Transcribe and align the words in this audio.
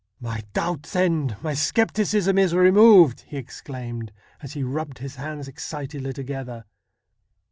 'My 0.29 0.41
doubts 0.53 0.95
end; 0.95 1.37
my 1.43 1.53
scepticism 1.53 2.39
is 2.39 2.55
removed,' 2.55 3.21
he 3.27 3.37
exclaimed, 3.37 4.11
as 4.41 4.53
he 4.53 4.63
rubbed 4.63 4.97
his 4.97 5.17
hands 5.17 5.47
excitedly 5.47 6.11
together. 6.11 6.65